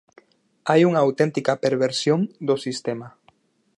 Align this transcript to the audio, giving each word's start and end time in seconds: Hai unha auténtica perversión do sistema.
Hai 0.69 0.81
unha 0.89 1.03
auténtica 1.05 1.59
perversión 1.65 2.19
do 2.47 2.55
sistema. 2.65 3.07